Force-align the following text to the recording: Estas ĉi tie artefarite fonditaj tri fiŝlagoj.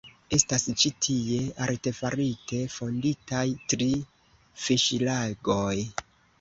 Estas 0.35 0.63
ĉi 0.83 0.91
tie 1.07 1.37
artefarite 1.65 2.63
fonditaj 2.77 3.45
tri 3.77 3.93
fiŝlagoj. 4.65 5.79